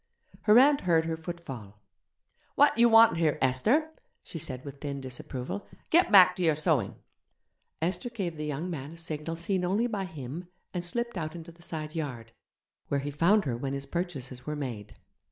Her 0.45 0.57
aunt 0.57 0.81
heard 0.81 1.05
her 1.05 1.15
footfall. 1.15 1.79
'What 2.55 2.73
do 2.73 2.81
you 2.81 2.89
want 2.89 3.17
here, 3.17 3.37
Esther?' 3.39 3.91
she 4.23 4.39
said 4.39 4.65
with 4.65 4.81
thin 4.81 4.99
disapproval; 4.99 5.67
'get 5.91 6.11
back 6.11 6.35
to 6.37 6.43
your 6.43 6.55
sewing.' 6.55 6.95
Esther 7.83 8.09
gave 8.09 8.35
the 8.35 8.47
young 8.47 8.67
man 8.67 8.93
a 8.93 8.97
signal 8.97 9.35
seen 9.35 9.63
only 9.63 9.85
by 9.85 10.05
him 10.05 10.47
and 10.73 10.83
slipped 10.83 11.19
out 11.19 11.35
into 11.35 11.51
the 11.51 11.61
side 11.61 11.93
garden, 11.93 12.33
where 12.87 12.99
he 13.01 13.11
found 13.11 13.45
her 13.45 13.55
when 13.55 13.73
his 13.73 13.85
purchases 13.85 14.43
were 14.43 14.55
made. 14.55 14.95